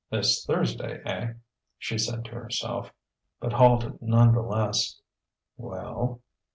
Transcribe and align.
"Miss 0.09 0.43
Thursday, 0.43 0.99
eh?" 1.05 1.33
she 1.77 1.99
said 1.99 2.25
to 2.25 2.31
herself; 2.31 2.91
but 3.39 3.53
halted 3.53 4.01
none 4.01 4.33
the 4.33 4.41
less. 4.41 4.99
"Well?" 5.57 6.21